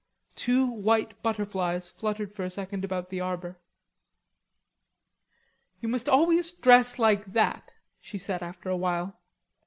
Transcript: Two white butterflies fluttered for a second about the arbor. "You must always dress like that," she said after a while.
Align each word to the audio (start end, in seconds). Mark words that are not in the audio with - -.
Two 0.33 0.65
white 0.65 1.21
butterflies 1.21 1.91
fluttered 1.91 2.31
for 2.33 2.43
a 2.43 2.49
second 2.49 2.83
about 2.83 3.11
the 3.11 3.21
arbor. 3.21 3.59
"You 5.79 5.89
must 5.89 6.09
always 6.09 6.51
dress 6.51 6.97
like 6.97 7.33
that," 7.33 7.71
she 7.99 8.17
said 8.17 8.41
after 8.41 8.67
a 8.71 8.77
while. 8.77 9.19